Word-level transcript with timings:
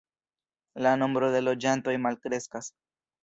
La 0.85 0.93
nombro 1.01 1.29
de 1.37 1.43
loĝantoj 1.47 1.95
malkreskas. 2.07 2.73